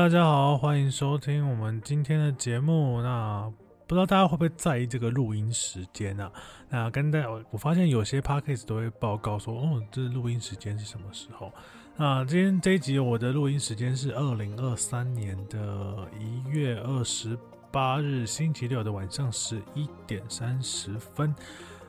[0.00, 3.02] 大家好，欢迎收听我们今天的节目。
[3.02, 3.52] 那
[3.86, 6.32] 不知道大家会不会在意这个录音时间啊？
[6.70, 11.52] 那跟大家，我发现有些 podcast 都会报告说，哦，这录音时间是什么时候？
[11.96, 17.36] 那今天这一集我的录音时间是二零二三年的一月二十
[17.70, 21.34] 八日星期六的晚上十一点三十分，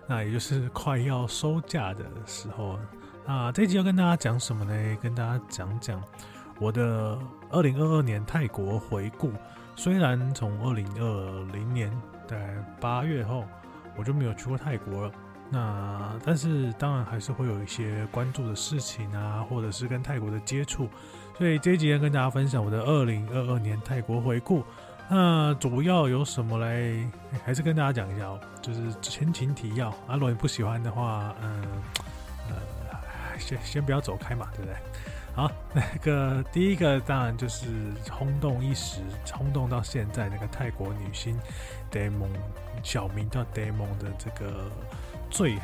[0.05, 2.77] 那也就是快要收假的时候。
[3.25, 4.97] 那这一集要跟大家讲什么呢？
[5.01, 6.03] 跟大家讲讲
[6.61, 7.17] 我的
[7.49, 9.33] 二零二二年泰国回顾。
[9.75, 11.91] 虽然从二零二零年
[12.27, 13.43] 在八月后
[13.97, 15.11] 我就没有去过泰国了，
[15.49, 20.87] 那但是当然还是会有一些关注的事情啊，或者是跟泰国的接触。
[21.35, 24.63] 所以这几天跟大家分享我的二零二二年泰国回顾。
[25.09, 26.93] 那主要有什么来？
[27.43, 29.89] 还是跟大家讲一下哦，就是前情提要。
[29.89, 31.63] 啊，如果你不喜欢的话，嗯，
[32.49, 32.55] 呃。
[33.39, 34.75] 先先不要走开嘛，对不对？
[35.33, 37.67] 好，那个第一个当然就是
[38.11, 38.99] 轰动一时，
[39.31, 41.39] 轰动到现在那个泰国女星
[41.89, 42.29] Damon
[42.83, 44.69] 小名叫 Damon 的这个
[45.29, 45.57] 坠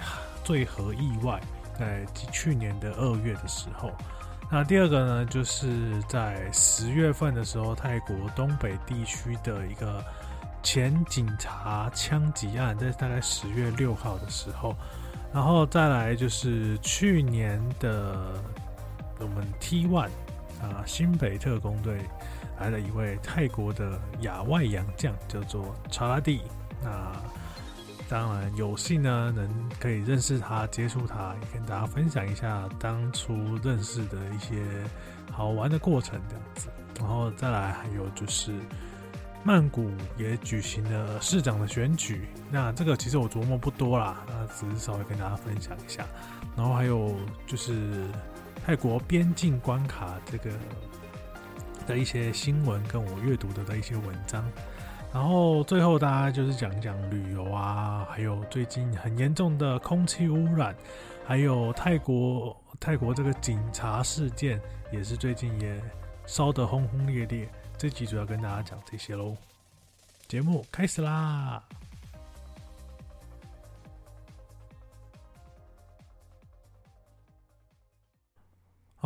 [0.43, 1.41] 坠河意外，
[1.77, 3.91] 在去年的二月的时候。
[4.49, 10.01] 那第二个呢，就是在十月份的时候，泰国东北地区的一个
[10.63, 14.73] 前警察枪击案，在大概十月六号的时候。
[15.33, 18.41] 然后再来就是去年的
[19.19, 20.09] 我们 T1
[20.61, 21.99] 啊新北特工队
[22.59, 26.41] 来了一位泰国的亚外洋将，叫做查拉蒂。
[26.83, 27.11] 那
[28.09, 29.47] 当然有幸呢，能
[29.79, 34.63] 可以认识他、接触他，跟大家分享一下当初认识的一些
[35.31, 36.69] 好玩的过程这样子。
[36.99, 38.53] 然后再来还有就是。
[39.43, 46.05] 曼谷也举行了市长的选举，那这个其实我琢磨不多啦，那只是稍微跟大家分享一下。
[46.57, 48.03] 然后还有就是
[48.67, 50.51] 泰国边境关卡这个
[51.85, 54.43] 的一些新闻，跟我阅读的的一些文章。
[55.13, 60.75] 然后最后大家就是讲讲旅游啊，还有最近很严重的空气污染，
[61.25, 64.59] 还有泰国泰国这个警察事件，
[64.91, 65.81] 也是最近也
[66.25, 67.47] 烧得轰轰烈烈。
[67.77, 69.37] 这集主要跟大家讲这些喽，
[70.27, 71.63] 节目开始啦！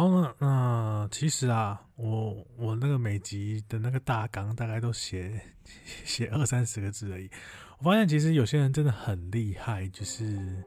[0.02, 5.40] 好，那那其实啊，我我那个每集的那个大纲大概都写
[6.04, 7.30] 写二三十个字而已。
[7.78, 10.64] 我发现其实有些人真的很厉害，就是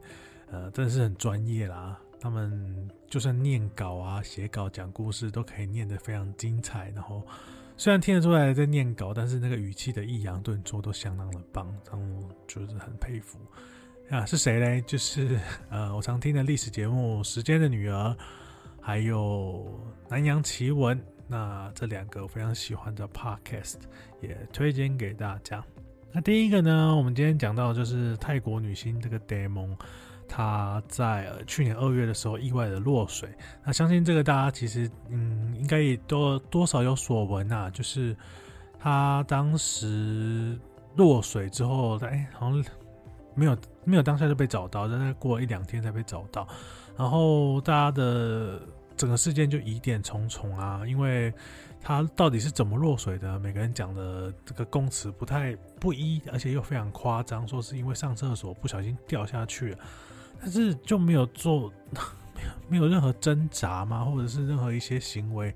[0.49, 1.99] 呃，真的是很专业啦。
[2.17, 7.21] 他们就算念稿啊、写稿、讲故事，都可以念得非常精彩，然后。
[7.75, 13.37] 虽然听得出来在念稿，但是那个语气的抑扬顿挫都相当的棒，让我觉得很佩服。
[14.09, 14.81] 啊，是谁嘞？
[14.83, 15.37] 就是
[15.69, 18.11] 呃，我常听的历史节目《时间的女儿》，
[18.85, 19.65] 还有
[20.11, 20.95] 《南洋奇闻》。
[21.27, 23.77] 那这两个我非常喜欢的 podcast
[24.21, 25.65] 也推荐给大家。
[26.11, 29.75] 那第一个呢，我们今天讲到就是泰国女星这个 Damon。
[30.27, 33.27] 她在去年二月的时候意外的落水，
[33.63, 38.15] 那相信这个大家其实嗯应该也多多少有所闻啊，就是
[38.79, 40.55] 她当时
[40.95, 42.63] 落水之后，哎好像
[43.33, 46.47] 没有没有当下就被找到，但是过一两天才被找到，
[46.95, 48.59] 然后大家的
[48.97, 51.33] 整个事件就疑点重重啊，因为
[51.81, 59.77] 他到底是怎么落水的，每个人讲的这个供词不太不一，而且又非常夸张，说是因为上厕所不小心掉下去了。
[60.39, 61.71] 但是就没有做，
[62.35, 64.03] 没有没有任何挣扎吗？
[64.03, 65.53] 或者是任何一些行为，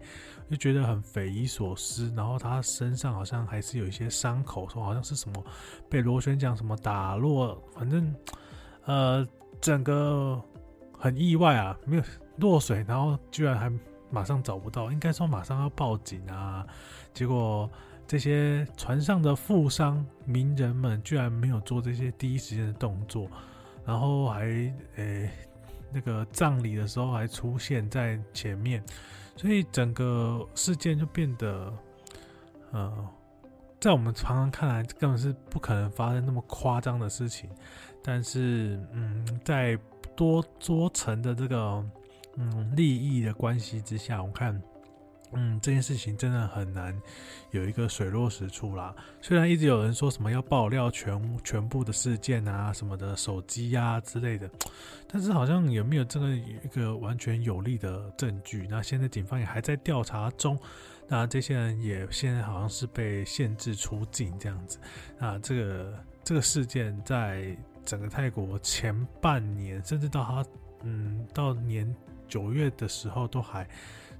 [0.49, 2.11] 就觉得很匪夷所思。
[2.15, 5.43] 然后他身上好像还是有一些伤口，说好像是什么
[5.89, 8.15] 被螺旋桨什么打落，反正
[8.85, 9.27] 呃
[9.59, 10.41] 整个
[10.97, 12.03] 很意外啊，没有
[12.39, 13.71] 落水，然后居然还
[14.09, 16.65] 马上找不到，应该说马上要报警啊。
[17.13, 17.69] 结果
[18.07, 23.27] 这些船上的富商名人们居然没有做这些第一时间的动作。
[23.85, 24.45] 然后还
[24.97, 25.31] 诶，
[25.91, 28.83] 那个葬礼的时候还出现在前面，
[29.35, 31.73] 所以整个事件就变得，
[32.71, 33.09] 呃，
[33.79, 37.49] 在我们常常看来根本是不可能发生那么夸张的事情。
[38.03, 39.75] 但是，嗯，在
[40.15, 41.83] 多多层的这个
[42.37, 44.61] 嗯利益的关系之下，我看。
[45.33, 46.99] 嗯，这件事情真的很难
[47.51, 48.95] 有一个水落石出啦。
[49.21, 54.49] 虽然一直有人说什么要爆料全全部的事件啊，什么的手机呀之类的，
[55.07, 58.65] 但是好像也没有这个一个完全有力的证据？
[58.71, 60.59] 那现在警方也还在调查中。
[61.07, 64.79] 那这些人也现在好像是被限制出境这样子。
[65.19, 67.55] 那这个这个事件在
[67.85, 70.45] 整个泰国前半年，甚至到他
[70.81, 71.95] 嗯到年
[72.29, 73.67] 九月的时候都还。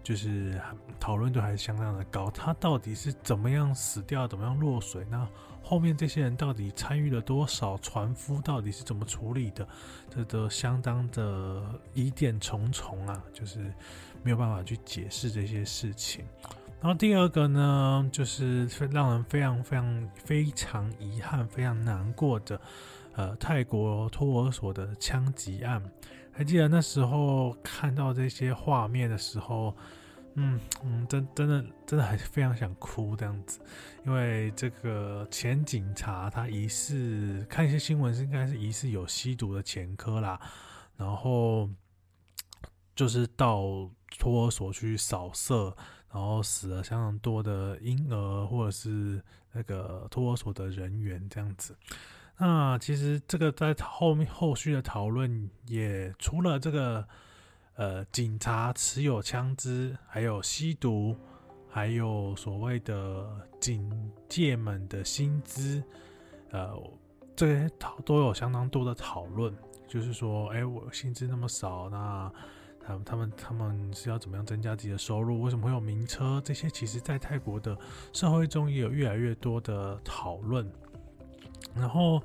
[0.02, 0.60] 就是
[0.98, 2.32] 讨论度还是相当的高。
[2.32, 5.06] 他到底是怎么样死掉，怎么样落水？
[5.12, 5.28] 那
[5.62, 7.78] 后面这些人到底参与了多少？
[7.80, 9.68] 船夫到底是怎么处理的？
[10.10, 11.62] 这都相当的
[11.94, 13.60] 疑点重重啊，就是
[14.24, 16.24] 没有办法去解释这些事情。
[16.82, 22.60] 然后第二个呢，就是让人非常非常非常遗憾、非常难过的，
[23.16, 25.84] 呃，泰国托儿所的枪击案。
[26.40, 29.76] 还记得那时候看到这些画面的时候，
[30.36, 33.60] 嗯嗯，真真的真的还是非常想哭这样子，
[34.06, 40.40] 因为这个前警察他疑似看一些新闻是应该是疑似有吸毒的前科啦，
[40.96, 41.70] 然后
[42.96, 45.76] 就是到托儿所去扫射。
[46.12, 51.76] 然后死了相当多的婴儿，或者是那个托儿所的人员这样子。
[52.42, 57.06] 那其实这个在后面后续的讨论，也除了这个
[57.76, 61.16] 呃警察持有枪支，还有吸毒，
[61.70, 63.28] 还有所谓的
[63.60, 63.92] 警
[64.30, 65.84] 戒们的薪资，
[66.52, 66.74] 呃，
[67.36, 69.54] 这些讨都有相当多的讨论。
[69.86, 72.32] 就是说，哎，我薪资那么少，那
[73.04, 75.42] 他们他们是要怎么样增加自己的收入？
[75.42, 76.40] 为什么会有名车？
[76.46, 77.78] 这些其实，在泰国的
[78.14, 80.72] 社会中也有越来越多的讨论。
[81.76, 82.22] 然后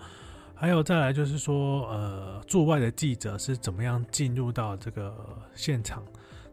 [0.55, 5.15] 还有再来就是说，呃，驻外的记者是怎么样进入到这个
[5.55, 6.03] 现场，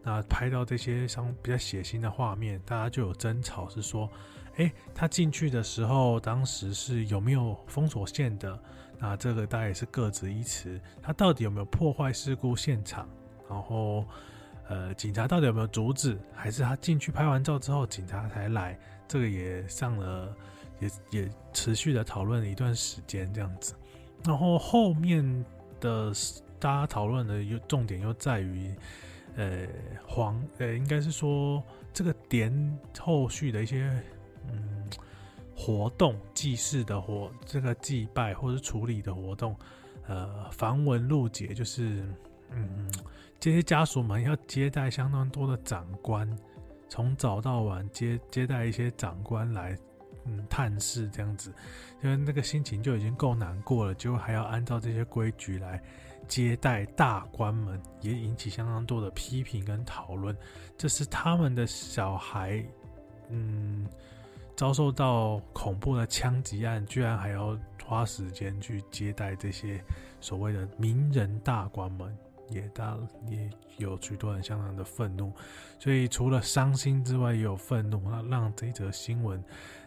[0.04, 4.10] 那拍到这些相比较血腥的画面，大家就有争吵，是说，
[4.58, 8.60] 哎，他进去的时候，当时是有没有封锁线的？
[9.00, 10.80] 那这个大家也是各执一词。
[11.02, 13.08] 他到底有没有破坏事故现场？
[13.50, 14.06] 然后，
[14.68, 16.20] 呃，警察到底有没有阻止？
[16.34, 18.78] 还是他进去拍完照之后，警察才来？
[19.08, 20.36] 这个也上了，
[20.82, 23.74] 也也持续的讨论了一段时间这样子。
[24.26, 25.24] 然后后面
[25.80, 26.12] 的
[26.60, 28.76] 大家讨论的又重点又在于，
[29.38, 29.66] 呃，
[30.06, 31.64] 黄，呃，应该是说
[31.94, 33.90] 这个点后续的一些
[34.50, 34.90] 嗯
[35.56, 39.56] 活动，祭祀的活，这个祭拜或者处理的活动，
[40.08, 42.04] 呃，繁文缛节，就是
[42.50, 42.92] 嗯。
[43.40, 46.30] 这些家属们要接待相当多的长官，
[46.88, 49.76] 从早到晚接接待一些长官来，
[50.26, 51.54] 嗯，探视这样子，
[52.04, 55.82] 因为那个心情就已经够难过了，结果还要按照这些规矩来
[56.28, 60.36] 接待大官们，也引起相当多的批评跟讨论。
[60.78, 62.64] 这是他们的小孩，
[63.30, 63.88] 嗯，
[64.56, 69.84] 遭受到恐怖的枪击案，居然还要花时间去接待这些
[70.20, 72.16] 所谓的名人大官们。
[72.52, 75.34] 也大也有许多人相当的愤怒，
[75.80, 78.02] 所以除了伤心之外，也有愤怒。
[78.10, 79.44] 那让这则新闻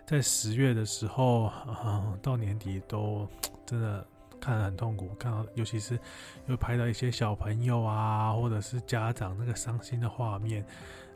[0.06, 3.28] 在十月的时候，啊，到年底都
[3.64, 4.06] 真的
[4.40, 5.08] 看得很痛苦。
[5.18, 5.98] 看到尤其是
[6.46, 10.64] 又拍到一些小朋友啊，或者是家长那个伤心的画面，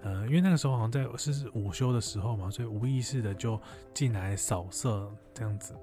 [0.03, 3.61] 呃，因为那个时候好像在是午休的时候嘛，所以无意识的就
[3.93, 5.75] 进来扫射这样子。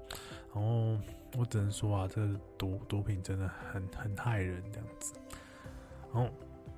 [0.54, 0.98] 然后
[1.36, 2.26] 我只能说啊，这
[2.56, 5.12] 毒毒品真的很很害人这样子。
[6.16, 6.26] 好，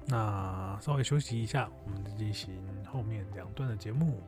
[0.06, 2.52] 那稍微休息一下，我们进行
[2.84, 4.20] 后面两段的节目。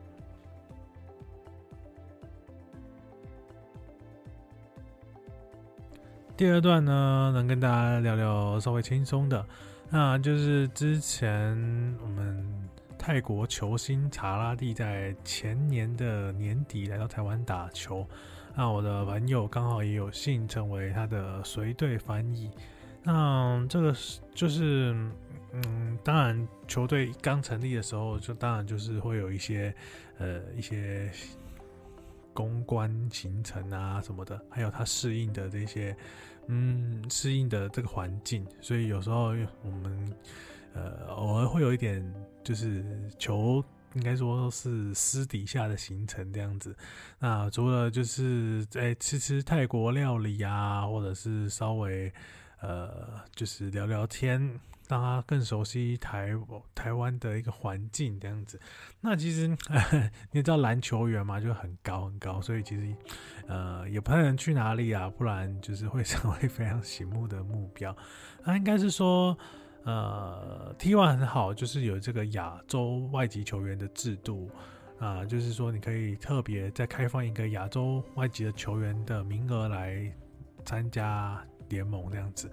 [6.37, 9.45] 第二段呢，能跟大家聊聊稍微轻松的，
[9.89, 11.57] 那就是之前
[12.01, 18.07] 我们泰国球星查拉蒂在前年的年底来到台湾打球，
[18.55, 22.49] 那我的朋友刚好也有幸成为他的随队翻译。
[23.03, 24.93] 那这个是就是，
[25.53, 29.73] 嗯，当然球队刚成立的时候，就当然就是会有一些，
[30.19, 31.11] 呃，一些
[32.31, 35.97] 公关行程啊什么的，还有他适应的这些，
[36.45, 40.15] 嗯，适应的这个环境，所以有时候我们，
[40.75, 42.07] 呃，偶尔会有一点，
[42.43, 42.85] 就是
[43.17, 43.63] 球
[43.95, 46.75] 应该说是私底下的行程这样子。
[47.17, 52.13] 那除了就是在吃吃泰国料理啊，或者是稍微。
[52.61, 54.39] 呃，就是聊聊天，
[54.87, 56.31] 让他更熟悉台
[56.75, 58.59] 台湾的一个环境这样子。
[58.99, 59.47] 那其实
[60.31, 62.95] 你知道篮球员嘛，就很高很高，所以其实
[63.47, 67.95] 呃也不太能去哪里啊，不然就是会 成为非常醒目的目标。
[68.43, 69.37] 那应该是说，
[69.83, 74.51] 呃，T one 很好，就是有这个亚洲外籍球员的制度
[74.99, 80.13] 啊，就是说你可以特别再开放一个亚洲外籍的球员的名额来
[80.63, 81.43] 参加。
[81.71, 82.51] 联盟这样子，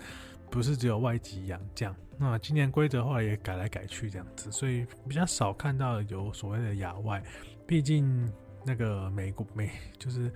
[0.50, 1.94] 不是只有外籍洋将。
[2.16, 7.22] 那今年规则后来也改来改去这样子，所以比较少看到有所谓的亚外。
[7.66, 8.32] 毕竟
[8.64, 10.32] 那个美国美就是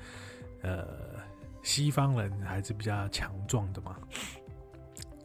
[0.61, 0.87] 呃
[1.63, 3.97] 西方人还是比较强壮的嘛。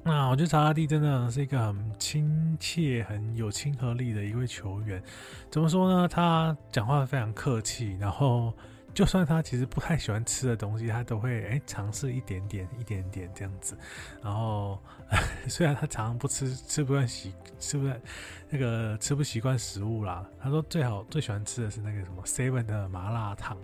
[0.04, 5.04] 那我觉得查拉蒂真的是一个很亲切、很有亲和力的一位球员。
[5.52, 6.08] 怎么说呢？
[6.08, 8.54] 他讲话非常客气，然后。
[8.98, 13.78] 就算他其实不太喜欢吃的东西，他都会哎尝试一点点、一点点这样子。
[14.24, 14.82] 然后
[15.48, 18.02] 虽然他常常不吃，吃不惯习，吃不惯
[18.50, 20.28] 那个吃不习惯食物啦。
[20.42, 23.56] 他说最好最喜欢吃的是那个什么 seven 的麻辣烫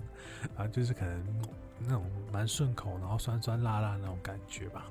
[0.56, 1.42] 啊，就是可能
[1.80, 4.86] 那种蛮顺口，然后酸酸辣辣那种感觉吧。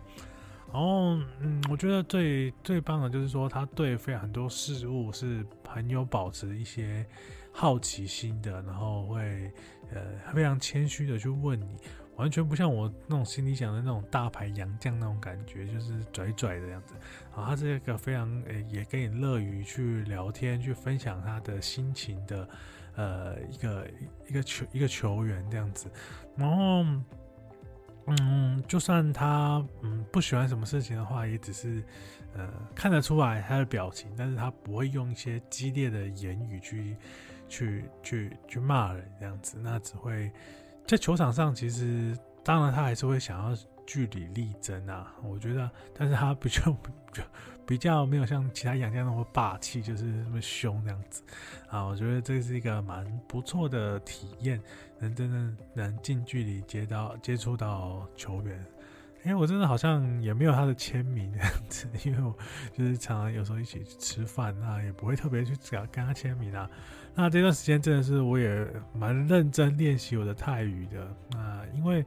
[0.72, 7.06] 然后嗯，我觉得最最棒的就是说，他对非常多事物是很有保持一些
[7.52, 9.52] 好奇心的，然后会。
[9.94, 11.76] 呃，非常谦虚的去问你，
[12.16, 16.94] 完全不像我那种心里想的那种大牌洋将那种感觉，就是拽拽的样子。
[17.34, 22.48] 啊，他是一个非常呃，也跟你乐于去聊天、去分享他的心情的，
[22.96, 23.86] 呃，一个
[24.30, 25.92] 一个球一个球员这样子。
[26.38, 26.86] 然后，
[28.06, 31.82] 嗯，就算他嗯不喜欢什么事情的话，也只是
[32.34, 36.96] 呃看得出来他的表情，但是他不会用一些激烈的言语去。
[37.48, 40.32] 去去去骂人这样子，那只会
[40.86, 41.54] 在球场上。
[41.54, 43.54] 其实当然他还是会想要
[43.84, 45.14] 据理力争啊。
[45.22, 46.74] 我觉得，但是他比较
[47.72, 51.22] 比较没有像其他洋将那么霸气，就是那么凶这样子
[51.70, 51.82] 啊。
[51.82, 54.60] 我觉得这是一个蛮不错的体验，
[54.98, 58.62] 能真正能近距离接到接触到球员。
[59.24, 62.36] 因为我真的好像也没有他的签名这样子， 因为我
[62.76, 66.68] 就是常常有时候一起吃饭啊，也不会特别去跟跟他签名啊。
[67.14, 71.08] 那这段时间真的是我也蛮认真练习我的泰语的。
[71.30, 72.04] 那因为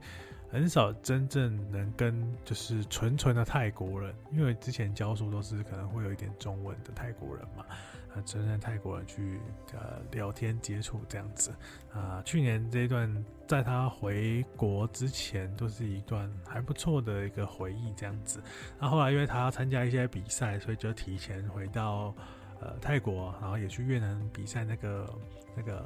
[0.56, 7.62] 很少真正能跟就是纯纯的泰国人，因为之前教书都是可能会有一点中文的泰国人嘛。
[7.68, 9.38] 啊真正泰国人去
[9.74, 11.54] 呃聊天接触这样子
[11.92, 18.40] 啊，去年这一段在他回国之前都是一段还不错的一个回忆这样子。
[18.80, 22.14] 那后来因为他要参加一些比赛，所以就提前回到
[22.58, 25.14] 呃泰国，然后也去越南比赛那个
[25.54, 25.84] 那个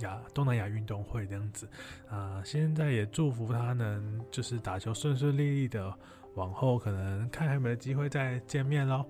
[0.00, 1.68] 亚东南亚运动会这样子
[2.08, 2.42] 啊。
[2.44, 5.92] 现在也祝福他能就是打球顺顺利利的，
[6.34, 9.04] 往后可能看还有没有机会再见面喽。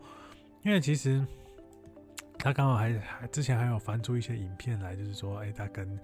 [0.62, 1.26] 因为其实。
[2.38, 5.99] 他刚好还还之前还有翻出一些影片来，就是说，哎，他跟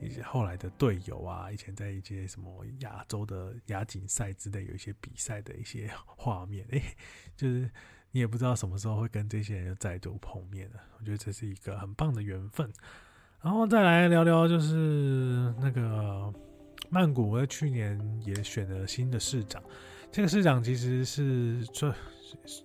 [0.00, 6.82] 一些后来的队友啊，以前在一些什么亚洲的亚锦赛之类有一些比赛的一些 画面，哎，
[7.36, 7.70] 就是
[8.10, 10.80] 你也不知道什么时候会跟这些人又再度碰面了。
[10.98, 12.72] 我觉得这是一个很棒的缘分。
[13.44, 16.32] 然后再来聊聊，就是那个
[16.88, 19.62] 曼谷我在去年也选了新的市长，
[20.10, 21.62] 这个市长其实是。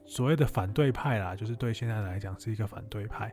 [0.04, 3.32] 所谓的反对派啦，就是对现在来讲是一个反对派。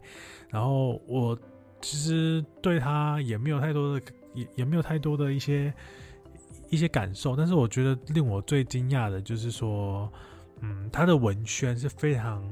[0.50, 1.36] 然后我
[1.80, 5.72] 其实对他也没有太多的，也也没有太多的一些
[6.68, 7.34] 一些感受。
[7.34, 10.12] 但是我觉得令我最惊讶的就是说，
[10.60, 12.46] 嗯，他的文宣是非常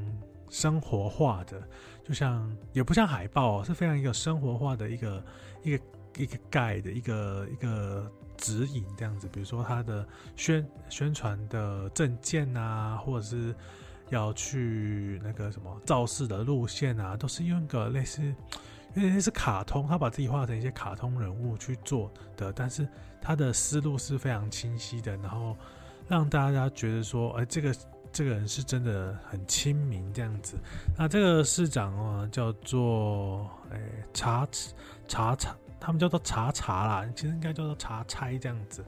[0.48, 1.62] 生活化的，
[2.04, 5.24] 就像也不像海报，是非常一个生活化的一个
[5.62, 5.84] 一个
[6.18, 8.12] 一个盖的一个一个。
[8.36, 13.54] 指引这样子，比如说他的宣宣传的证件啊，或者是
[14.10, 18.20] 要去那个什么造势的路线啊，都是用个类似，
[18.96, 22.86] 因为是卡通，他把自己画成一些卡通人物去做的，但是
[23.22, 25.56] 他的思路是非常清晰的，然后
[26.08, 27.72] 让大家觉得说，哎，这个
[28.14, 30.56] 这个人是真的很亲民这样子。
[30.96, 33.78] 那这个市长啊，叫做哎
[34.14, 34.48] 查
[35.06, 35.54] 查查。
[35.80, 38.82] 他们叫做查查啦，其实应该叫做查差这样子。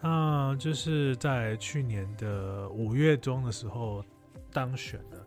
[0.00, 4.04] 那就是在去年的五月中的时候
[4.52, 5.17] 当选的。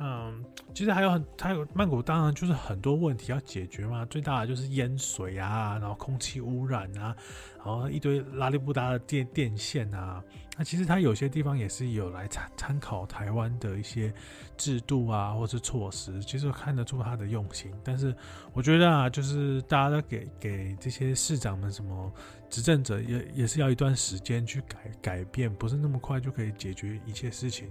[0.00, 4.04] 嗯，其实还有很还有曼谷，当然就是很多问题要解决嘛。
[4.04, 7.16] 最大的就是淹水啊，然后空气污染啊，
[7.56, 10.22] 然后一堆拉力不搭的电电线啊。
[10.56, 14.12] 那其实它有些地方也是有来参参考台湾的一些
[14.56, 17.72] 制度啊，或是措施，其实看得出他的用心。
[17.82, 18.14] 但是
[18.52, 22.12] 我觉得啊，就是大家都给给这些市长们什么
[22.48, 27.68] 执政者也也是要一段时间去改改变，不是那么快就可以解决一切事情。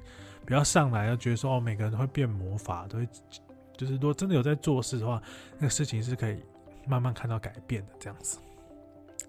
[0.48, 3.08] 不要上来要觉得说哦，每个人都会变魔法，都会
[3.76, 5.22] 就是如果真的有在做事的话，
[5.60, 6.42] 那个事情是可以
[6.88, 8.40] 慢慢看到改变的这样子。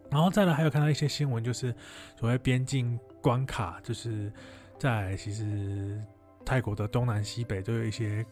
[0.09, 1.75] 然后再来还有看到一些新闻，就是
[2.17, 4.33] 所谓边境关卡，就是
[4.79, 6.01] 在其实
[6.45, 8.25] 泰国的东南西北都有一些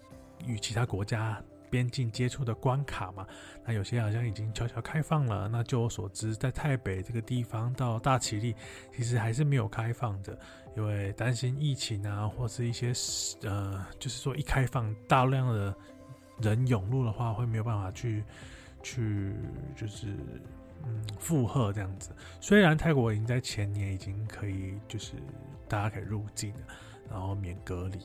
[0.46, 1.42] 与其他国家。
[1.70, 3.26] 边境接触的关卡嘛，
[3.64, 5.48] 那有些好像已经悄悄开放了。
[5.48, 8.54] 那就我所知，在台北这个地方到大崎利，
[8.94, 10.38] 其实还是没有开放的，
[10.76, 12.92] 因为担心疫情啊，或是一些
[13.42, 15.74] 呃，就是说一开放，大量的
[16.40, 18.24] 人涌入的话，会没有办法去
[18.82, 19.34] 去
[19.74, 20.08] 就是
[20.84, 22.10] 嗯负荷这样子。
[22.40, 25.12] 虽然泰国已经在前年已经可以，就是
[25.68, 26.60] 大家可以入境了。
[27.08, 28.00] 然后免隔离。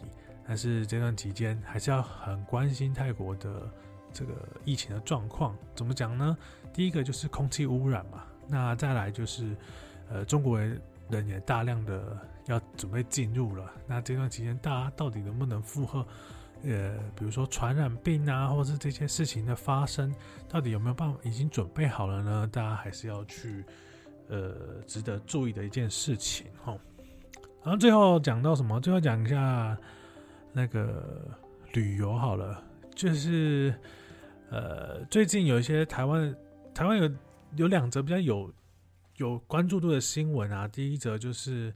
[0.51, 3.71] 但是这段期间还是要很关心泰国的
[4.11, 4.33] 这个
[4.65, 5.55] 疫情的状况。
[5.73, 6.37] 怎么讲呢？
[6.73, 9.55] 第一个就是空气污染嘛，那再来就是
[10.09, 12.17] 呃中国人人也大量的
[12.47, 13.71] 要准备进入了。
[13.87, 16.05] 那这段期间大家到底能不能负荷？
[16.63, 20.13] 呃，比如说传染病啊，或者是这些事情的发生，
[20.49, 22.49] 到底有没有办法已经准备好了呢？
[22.51, 23.63] 大家还是要去
[24.27, 26.77] 呃值得注意的一件事情哈。
[27.63, 28.81] 然后最后讲到什么？
[28.81, 29.77] 最后讲一下
[30.53, 31.27] 那个
[31.73, 32.63] 旅游好了，
[32.95, 33.73] 就是
[34.49, 36.35] 呃最近有一些台湾
[36.73, 37.11] 台湾有
[37.55, 38.53] 有两则比较有
[39.17, 40.67] 有关注度的新闻啊。
[40.67, 41.73] 第一则就是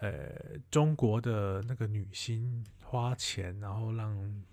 [0.00, 0.30] 呃
[0.70, 2.64] 中国的那个女星。
[2.92, 4.44] 花钱，然后让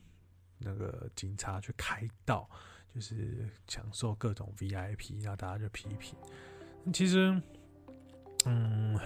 [0.59, 2.49] 那个警察去开道，
[2.95, 6.17] 就是享受各种 VIP，然后大家就批评。
[6.93, 7.37] 其实，
[8.45, 8.97] 嗯，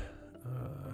[0.43, 0.93] 呃，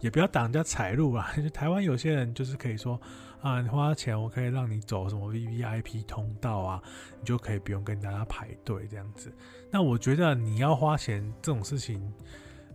[0.00, 1.32] 也不要挡人家财路啊。
[1.36, 3.00] 就 台湾有些人就是可以说
[3.40, 6.82] 啊，你花钱，我可以让你走什么 VVIP 通道啊，
[7.20, 9.32] 你就可以不用跟大家排队这样子。
[9.70, 12.12] 那我觉得你要花钱这种事情。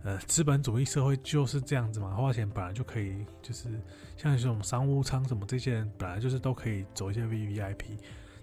[0.04, 3.68] 呃，资本主义社会就是这样子嘛，花钱本来就可以，就是
[4.16, 7.96] 像这种商务舱什么，这些人本来就是都可以走一些 V V I P。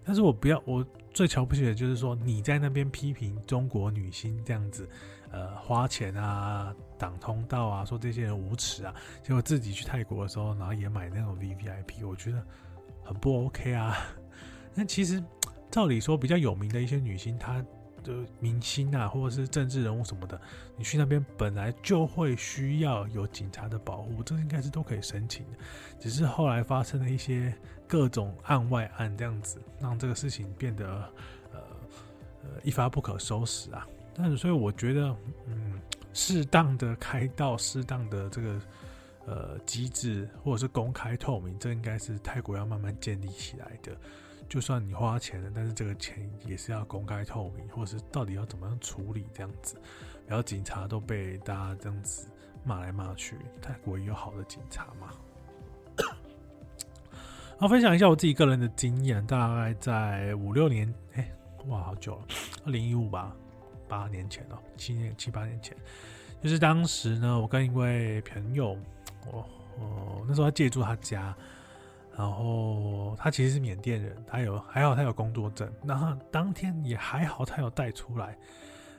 [0.06, 4.88] 但是我不要，我最瞧不起的就是说你在那边批评中国女星这样子，
[5.32, 12.46] 呃，花钱啊，挡通道啊，说这些人无耻啊，结果自己去泰国的时候，然后也买那种 V V I P，我觉得
[13.04, 13.98] 很不 OK 啊。
[14.76, 15.24] 那其实
[15.72, 17.66] 照理说，比较有名的一些女星，她。
[18.02, 20.40] 的明星啊，或者是政治人物什么的，
[20.78, 25.58] 你去那边本来就会需要有警察的保护，这应该是都可以申请的。
[26.00, 27.54] 只是后来发生了一些
[27.86, 30.88] 各种案外案，这样子让这个事情变得
[31.52, 31.60] 呃
[32.44, 33.86] 呃一发不可收拾啊。
[34.16, 35.14] 但是所以我觉得，
[35.48, 35.78] 嗯，
[36.14, 38.62] 适当的开道，适当的这个
[39.26, 43.96] 呃机制，或者是公开透明，这应该是泰国要慢慢建立起来的。
[44.48, 49.80] 就算你花钱了，但是这个钱也是要公开透明，或者是到底要怎么样处理这样子，
[50.26, 52.28] 然后警察都被大家这样子
[52.64, 55.12] 骂来骂去，泰国也有好的警察嘛。
[57.60, 61.32] 好，分享一下我自己个人的经验，大概在五六年，哎，
[61.68, 62.26] 哇，好久了，
[62.66, 63.36] 二零一五吧，
[63.90, 65.76] 八年前哦，七年七八年前，
[66.42, 68.78] 就是当时呢，我跟一位朋友，
[69.30, 71.36] 我那时候他借住他家。
[72.18, 78.38] 然后他其实是缅甸人，他有还好他有工作证，然后当天也还好他有带出来。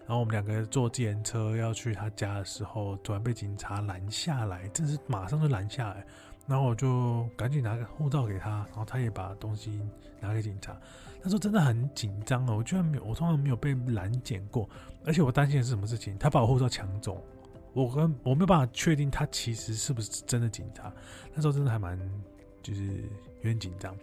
[0.06, 6.02] 然后我们两个坐计程车要去他家的时候，突然被警察拦下来，真是马上就拦下来。
[6.46, 9.86] 然后我就赶紧拿个护照给他，然后他也把东西
[10.18, 10.74] 拿给警察。
[11.22, 14.68] 他说真的很紧张哦，我居然没有，我从来没有被拦检过，
[15.04, 16.16] 而且我担心的是什么事情？
[16.18, 17.22] 他把我护照抢走，
[17.72, 20.92] 我跟我没有办法确定他其实是不是真的警察。
[21.34, 21.98] 那时候真的还蛮。
[22.62, 22.82] 就是
[23.38, 23.96] 有点紧张，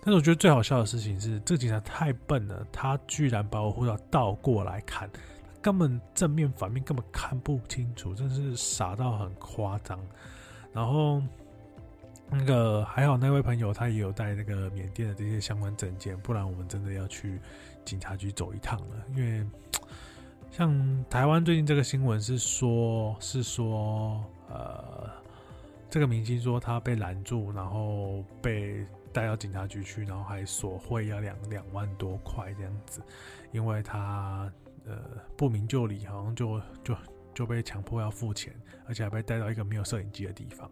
[0.00, 5.10] 但是我觉得最好笑的事情是，这个警察太笨了，他居然把我护照倒过来看，
[5.60, 10.00] 根本正面反面根本看不清楚，真是傻到很夸张。
[10.72, 11.22] 然后
[12.30, 17.40] 那个还好，那位朋友他也有带那个缅甸的这些相关证件，不然我们真的要去
[17.84, 19.04] 警察局走一趟了。
[19.14, 19.46] 因为
[20.50, 25.10] 像台湾最近这个新闻是说，是说呃。
[25.88, 33.00] 这个明星说他被拦住，然后被带到警察局去，然后还索贿要两两万多块这样子，
[33.52, 34.52] 因为他
[34.84, 34.98] 呃
[35.36, 36.96] 不明就里，好像就就
[37.32, 38.52] 就被强迫要付钱，
[38.88, 40.68] 而且还被带到一个没有摄影机的地方。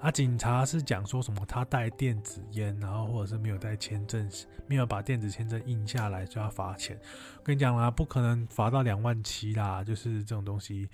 [0.00, 4.28] 啊，警察是讲说什么他带电子烟，然后或者是没有带签证，
[4.66, 6.98] 没有把电子签证印下来就要罚钱。
[7.42, 10.88] 跟你讲啦，不可能罚到两万七啦，就是这种东西，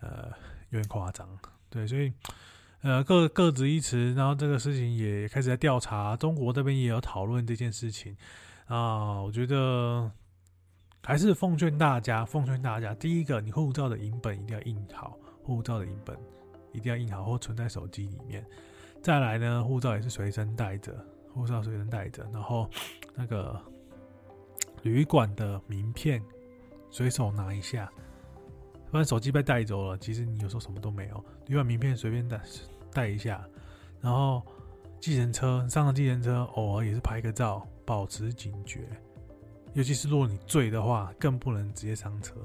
[0.00, 0.30] 呃，
[0.70, 1.28] 有点夸张。
[1.68, 2.12] 对，所以。
[2.82, 8.16] 呃，各各执一词，然后这个事情也开始在调查，中国这边也有讨论这件事情
[8.66, 9.20] 啊。
[9.20, 10.08] 我觉得
[11.02, 16.16] 还是奉劝大家，奉劝大家，第一个，你护照的影本一定要印好，护照的影本
[16.76, 18.44] 一定要印好或存在手机里面。
[19.02, 20.94] 再来呢，护照也是随身带着，
[21.32, 22.68] 护照随身带着，然后
[23.14, 23.60] 那个
[24.82, 26.22] 旅馆的名片
[26.90, 27.90] 随手拿一下，
[28.90, 32.40] 不然手机被带走了，其实你有时候什么都没有，旅馆名片随便带。
[32.94, 33.46] 带一下，
[34.00, 34.42] 然后
[34.98, 38.88] 计程车上了计程车，偶尔也是拍个照，保持警觉。
[39.74, 42.36] 尤其是如果你醉的话，更不能直接上车。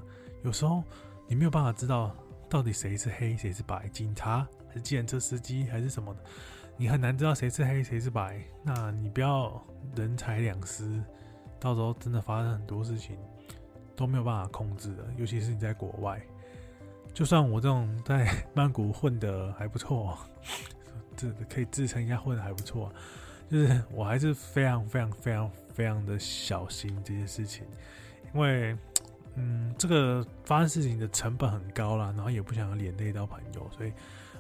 [0.44, 0.84] 有时候
[1.26, 2.14] 你没有办法知道
[2.52, 6.20] 到底谁是黑谁是白，警察还是计程车司机还是什么的，
[6.76, 8.42] 你很难知道谁是黑谁是白。
[8.62, 11.02] 那你不要人财两失，
[11.62, 13.18] 到时候真的发生很多事情
[13.96, 15.08] 都没有办法控制的。
[15.16, 16.22] 尤其是你在国外。
[17.14, 20.18] 就算我这种在曼谷混的还不错，
[21.16, 22.92] 这可以自称一下混的还不错，
[23.50, 27.66] 就是我还是非常非常非常非常的小心这些事情，
[28.34, 28.78] 因为
[29.36, 33.94] 嗯，这个发生事情的成本很高啦，然后也不想要连累到朋友，所以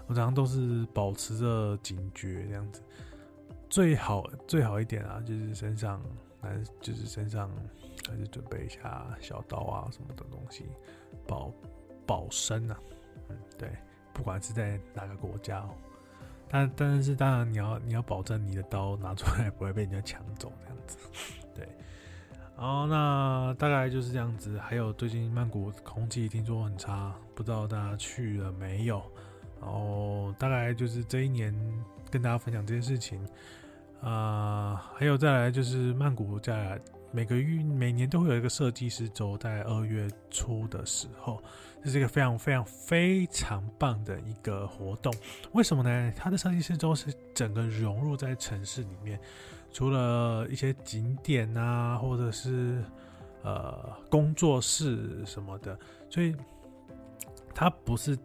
[0.07, 2.81] 我常常都是保持着警觉这样子。
[3.69, 6.01] 最好最好一点啊，就是身上，
[6.41, 7.49] 男就是身上
[8.09, 10.65] 还是准备一下小刀啊什么的东西，
[11.25, 11.53] 保
[12.05, 12.77] 保身啊。
[13.29, 13.69] 嗯，对，
[14.13, 15.65] 不管是在哪个国家，
[16.49, 20.97] 但但是当然你要你要保证你的刀拿出来不会被人家抢走这样子。
[21.55, 21.69] 对，
[22.57, 24.59] 然后那大概就是这样子。
[24.59, 29.01] 还有最近曼谷空气听说很差，不知道大家去了没有？
[29.59, 31.53] 然后大概就是这一年
[32.09, 33.25] 跟大家分享这件事情。
[34.01, 36.81] 啊，还有再来就是曼谷在
[37.11, 41.41] 每个月每年都会有一个设计师周，在二月初的时候，
[41.83, 45.13] 这是一个非常非常非常棒的一个活动。
[45.51, 46.13] 为什么呢？
[46.15, 49.19] 它的设计师周是整个融入在城市里面，
[49.71, 52.83] 除了一些景点啊，或者是
[53.43, 55.77] 呃工作室什么的，
[56.09, 56.35] 所以
[57.53, 58.17] 它不是。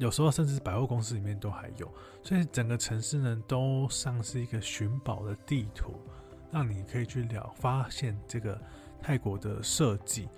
[0.00, 1.88] 有时候甚至百货公司里面都还有，
[2.20, 5.94] 所以整个城市呢都像是一个寻宝的地图，
[6.54, 8.56] 让你可以去了发现这个
[9.02, 10.28] 泰国的设计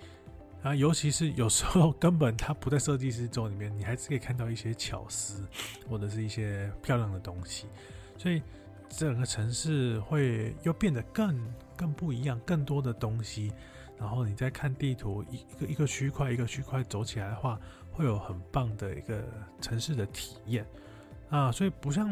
[0.63, 5.47] 啊，尤其是有时候根本它不在设计师周里面，你还是可以看到一些巧思
[5.87, 7.67] 或者是一些漂亮的东西，
[8.17, 8.41] 所以
[8.89, 13.53] 整个城市会又变得更更不一样，更多的东西。
[13.99, 17.59] 然后你再看地图，一一个一个区块一个区块走起来的话。
[17.97, 19.23] 会有很棒的一个
[19.59, 20.63] 城市的体验
[21.31, 22.07] 啊，所以不像，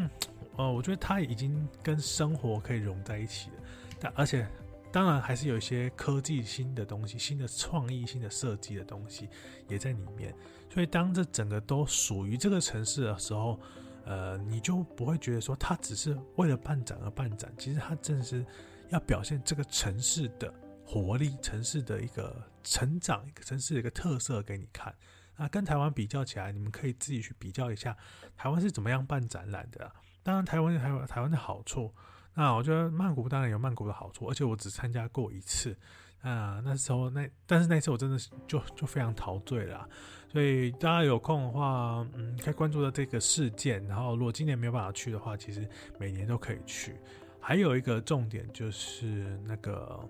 [0.56, 3.56] 呃，我觉得它已经跟生活可以融在一起了。
[3.98, 4.46] 但而且
[4.92, 9.28] 当然还是有一些科技新的东西、新的创意、新的设计的东西
[9.68, 10.34] 也在里面。
[10.70, 13.60] 所以当这整个都属于这个城市的时候，
[14.04, 18.44] 呃，你就不会觉得说它只是为了办展而办展，其实它正是
[18.88, 20.52] 要表现这个城市的
[20.84, 24.94] 活力、城市的一个成长、一个城市的一个特色给你看。
[25.36, 27.96] 那跟台湾比较起来，你们可以自己去比较一下，
[28.36, 29.92] 台湾是怎么样办展览的。
[30.22, 31.92] 当然，台湾有台湾台湾的好处。
[32.36, 35.76] 那我觉得曼谷当然有曼谷的好处，而且我只参加过一次。
[36.22, 39.88] 啊，那时候那但是那次我真的是就就非常陶醉了。
[40.28, 43.84] 所以大家有空的话，嗯，可以关注到这个事件。
[43.86, 45.68] 然后如果今年没有办法去的话，其实
[45.98, 46.96] 每年都可以去。
[47.40, 50.00] 还有一个重点就是那个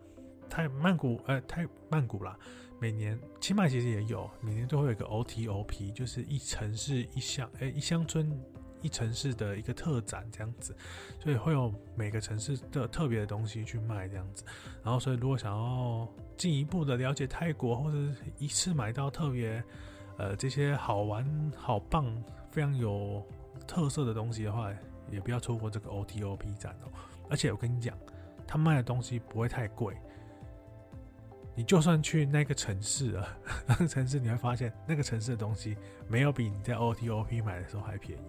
[0.49, 2.39] 泰曼谷，呃，泰曼谷啦。
[2.81, 8.31] 每年清迈其实也有，每年都会有一个 OTOP，就是一城市一乡，哎，一乡村
[8.83, 10.77] 一城市的一个特展这样子，
[11.21, 14.45] 所以会有每个城市的特别的东西去卖这样子。
[14.85, 17.97] 然后，所以如果想要进一步的了解泰国，或者
[18.39, 19.63] 一次买到特别
[20.19, 22.07] 呃这些好玩、好棒、
[22.51, 23.27] 非常有
[23.67, 24.73] 特色的东西的话，
[25.11, 26.93] 也不要错过这个 OTOP 展哦。
[27.29, 27.97] 而且我跟你讲，
[28.47, 29.97] 他卖的东西不会太贵。
[31.59, 35.75] 你就算去那个城市啊， 那个城市你会发现，那个城市的东西
[36.07, 38.23] 没有比你在 OTOP 买的时候还便宜，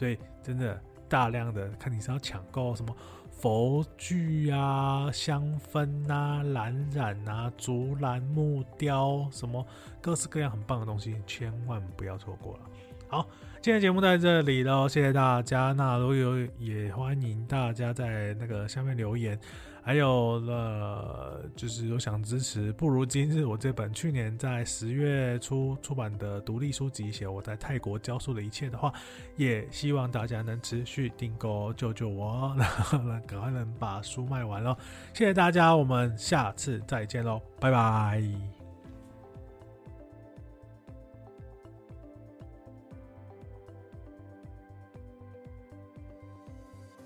[0.00, 2.96] 所以真的大量的看你是要抢购什么
[3.30, 9.62] 佛具啊、香氛啊、蓝染啊、竹篮木雕，什么
[10.00, 12.60] 各式各样很棒的东西，千万不要错过了。
[13.08, 13.28] 好，
[13.60, 15.72] 今天节目在这里喽，谢谢大家。
[15.72, 19.38] 那如果有也欢迎大家在那个下面留言。
[19.82, 28.92] 还有了，就是有想支持，不如今日我这本去年在十月初出版的独立书籍，写我在泰国教书的一切的话，
[29.36, 34.76] 也希望大家能持续订购，救救我，然后能，赶快能把书卖完喽。
[35.14, 38.59] 谢谢大家，我们下次再见喽，拜拜。